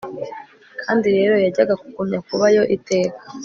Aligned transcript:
kandi 0.83 1.07
rero 1.17 1.33
yajyaga 1.45 1.73
kugumya 1.81 2.19
kuba 2.27 2.45
yo 2.55 2.63
iteka 2.75 3.23